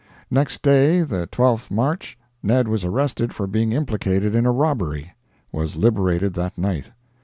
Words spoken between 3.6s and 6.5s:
implicated in a robbery—was liberated